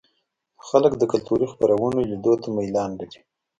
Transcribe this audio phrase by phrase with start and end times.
[0.67, 3.19] خلک د کلتوري خپرونو لیدو ته میلان لري.